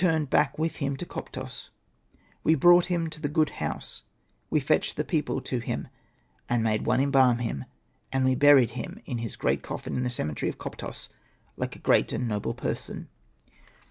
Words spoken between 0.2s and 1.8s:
back with him to Koptos.